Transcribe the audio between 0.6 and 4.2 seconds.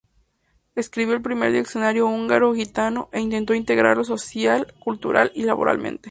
Escribió el primer diccionario húngaro-gitano, e intentó integrarlos